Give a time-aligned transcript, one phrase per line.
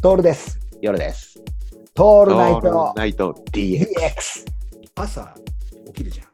[0.00, 0.60] トールです。
[0.80, 1.42] 夜です。
[1.92, 4.46] トールナイトナイト DX。
[4.94, 5.34] 朝
[5.86, 6.24] 起きるじゃ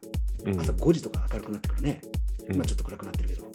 [0.47, 0.53] ん。
[0.53, 2.01] うん朝5時とか明るくなってくるね。
[2.47, 3.47] うん今ちょっと暗くなってるけど、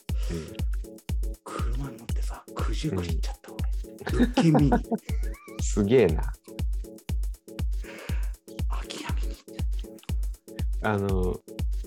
[1.45, 4.19] 車に乗ってさ、九十九里行っちゃった俺。
[4.19, 4.83] 物件見に、空
[5.63, 6.33] すげえな。
[8.89, 9.37] き家見に
[10.83, 11.41] あの、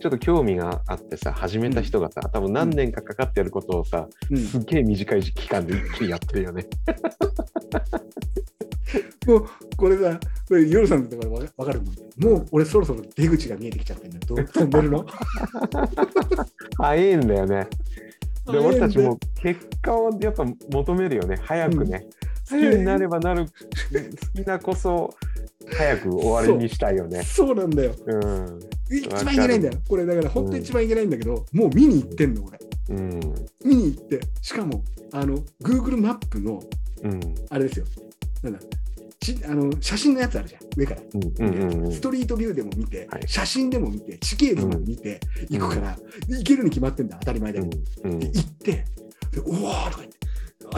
[0.04, 4.38] ちょっと興味があってさ、始めた人がさ、多分何年かかかってやることをさ、た。
[4.38, 6.66] すっげえ短い期間で一気にやってるよね。
[9.26, 9.46] もう
[9.78, 11.96] これさ、これ夜さんとかわかわかるもん。
[12.22, 14.24] もう俺そろそろ出口が見えてきちゃってんだよ。
[14.27, 15.05] どう飛んでるの？
[16.77, 17.70] 早いんだよね。
[18.52, 21.38] で、俺たちも結果をやっぱ求めるよね。
[21.41, 22.08] 早くね。
[22.49, 23.52] 好き早いになればなる、好
[24.44, 25.16] きなこそ、
[25.77, 27.24] 早く終わりにしたいよね。
[27.24, 27.96] そうなんだよ。
[28.05, 28.60] うん。
[29.00, 29.74] 一番いけないんだよ。
[29.88, 32.60] これだから本当に一番いけないんだけど、もう見に行ってんの俺。
[32.90, 33.20] うん。
[33.66, 36.62] 見に行って、しかも、あの、Google マップの、
[37.04, 37.20] うん。
[37.50, 37.86] あれですよ。
[38.42, 38.60] なんだ
[39.20, 41.02] ちあの写真のやつあるじゃん、上から。
[41.14, 41.24] うん。
[41.24, 41.86] うん。
[41.86, 45.20] うんストリートビューでも見て、はい写真でも見て、地形図も見て、
[45.50, 45.98] うん行くから、
[46.28, 48.10] 行けるに決まってんだ、当たり前だうけど。
[48.10, 48.13] ん。
[48.13, 48.85] うんで行って、で
[49.40, 50.18] おおーとか言って、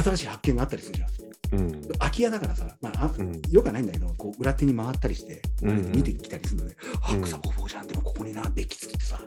[0.04, 1.10] 新しい発見があったりするじゃん。
[1.54, 1.82] うん。
[2.00, 9.20] 空き家だからさ、まあ、あうんよくはないんだけど、こう裏手に回ったりして、うんうん見てきたりするので、あ、うん草ぼうぼうじゃん、でもここにな、デッキつきてさ、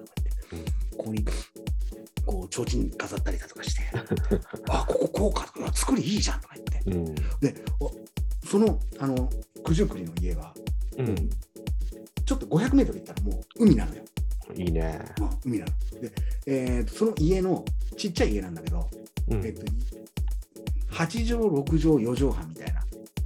[0.96, 1.24] ここに、
[2.26, 3.82] こう、提灯飾ったりだとかして、
[4.70, 6.90] あ、こここうかとか、作りいいじゃんとか言って。
[6.90, 7.14] うん。
[7.40, 7.92] で、お
[8.46, 9.30] その、あの、
[9.64, 10.54] 九十九里の家は、
[10.96, 11.30] うん。
[12.24, 14.02] ちょっと500メートル行ったらもう海なのよ。
[14.54, 15.00] いいね。
[15.20, 16.00] うん海なの。
[16.00, 16.12] で、
[16.46, 17.64] えーとその家の
[17.96, 18.88] ちっちゃい家なんだけど、
[19.28, 19.62] うんえっと、
[20.92, 22.67] 8畳、6畳、4畳半みたいな、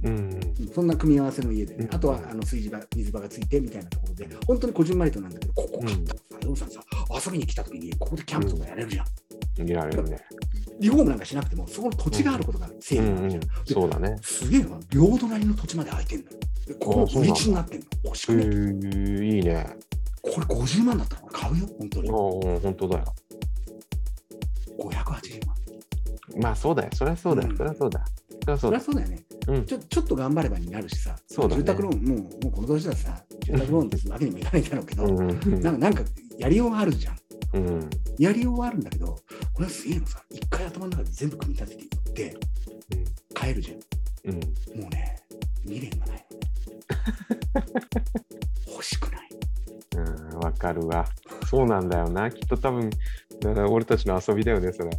[0.03, 0.15] うん。
[0.15, 6.81] うんそんな組み合わせの家で、ねうんあとはあの水場水場がついてみたいなところで、本当にこじんまりとなんだけど、ここ買ったらさ、ヨウさんさ、
[7.25, 9.67] 遊びに来た時に、ここでキャンプとかやれるじゃん。
[9.67, 10.19] いられるね。
[10.79, 13.41] リフォームなんかしなくても、そこの土地があることが整うんうん理なんじゃん。。
[13.41, 14.17] でそうだね。
[14.21, 16.37] すげえな、両隣の土地まで空いてんのよ。
[16.67, 17.85] でここあそうなんだ売り地になってんの。
[18.05, 18.89] 欲しへくね。
[19.21, 19.77] え、いいね。
[20.21, 22.09] これ50万だったら俺買うよ、本当に。
[22.09, 22.15] ああ、
[22.61, 23.05] 本当だよ。
[24.79, 25.55] 580万。
[26.41, 26.89] まあそうだよ。
[26.93, 27.49] そりゃそうだよ。
[27.49, 28.05] うんそりゃそうだ。
[28.57, 28.79] そりゃ。
[28.79, 29.23] そうだよね。
[29.47, 29.65] うん。
[29.65, 36.03] ちょちょっと頑張ればになるしさ、そうだね住宅ローン、もうもうこの年だとさ、住宅ローンってわけにもいかないんだろうけど、なんかなんか
[36.37, 37.17] やりようがあるじゃん。
[37.53, 37.89] うん。
[38.17, 39.07] やりようはあるんだけど、
[39.53, 42.37] これはすげえのさ、一回頭の中で全部組み立てていって、
[43.33, 43.75] 買えるじゃ
[44.25, 44.33] うん。
[44.33, 44.35] ん。
[44.37, 45.17] もうね、
[45.63, 46.37] 未練がないの
[46.75, 46.79] ね。
[48.67, 49.29] 欲しくない。
[49.97, 50.39] うん。
[50.39, 51.05] わかるわ。
[51.49, 52.31] そうなんだよな。
[52.31, 52.89] きっと多分、
[53.69, 54.89] 俺たちの遊びだよね、それ。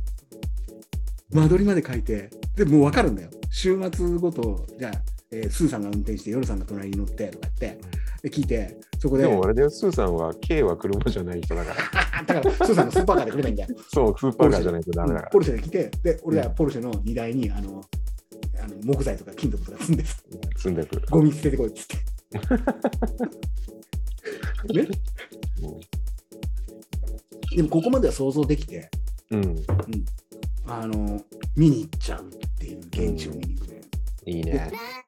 [1.33, 3.31] 間取りまで書いて、でもう分かるんだよ。
[3.51, 4.93] 週末ごと、じゃあ、
[5.31, 7.81] えースーさんが運転して、夜さんが隣に乗ってとか言って、
[8.23, 12.23] で聞いて、そこで、でもあれだよ、スーさんは K は車じゃない人だから。
[12.23, 13.69] だから、スーさんがスーパーカーで来ればいいんだよ。
[13.93, 15.39] そう、スーパーカーじゃないとダメだからポ。
[15.41, 17.85] ルシェで来て、で、俺はポルシェの荷台に、あの、
[18.63, 20.05] あの木材とか金属とか積んで、
[20.57, 21.03] 積んでくる。
[21.11, 21.97] ゴミ捨ててこいっつって。
[24.73, 24.89] ね、
[27.55, 28.89] でもここまでは想像できて、
[29.31, 29.57] うん。
[30.67, 31.23] あの、
[31.57, 32.31] 見に行っちゃう
[32.73, 33.81] っていう現地を見に行くね。
[34.27, 35.04] いいね。